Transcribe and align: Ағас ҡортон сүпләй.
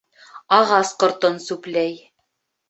Ағас 0.55 0.93
ҡортон 1.03 1.37
сүпләй. 1.45 1.95